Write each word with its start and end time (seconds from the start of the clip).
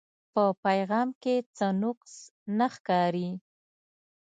پۀ 0.33 0.43
پېغام 0.63 1.09
کښې 1.21 1.35
څۀ 1.55 1.67
نقص 1.83 2.13
نۀ 2.57 2.67
ښکاري 2.73 3.29